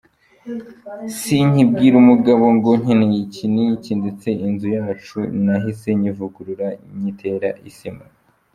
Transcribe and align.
Sinkibwira 1.19 1.95
umugabo 2.03 2.43
ngo 2.55 2.69
nkeneye 2.81 3.19
iki 3.27 3.45
n’iki 3.53 3.91
ndetse 4.01 4.29
inzu 4.47 4.67
yacu 4.77 5.17
nahise 5.43 5.89
nyivugurura 5.99 6.67
nyitera 6.99 7.49
isima. 7.69 8.03